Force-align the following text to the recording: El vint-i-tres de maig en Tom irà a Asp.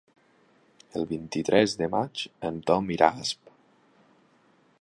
El 0.99 1.05
vint-i-tres 1.11 1.77
de 1.83 1.89
maig 1.97 2.25
en 2.51 2.57
Tom 2.71 2.91
irà 2.97 3.11
a 3.13 3.25
Asp. 3.27 3.57